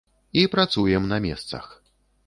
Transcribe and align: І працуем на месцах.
І 0.43 0.45
працуем 0.55 1.07
на 1.13 1.21
месцах. 1.27 1.65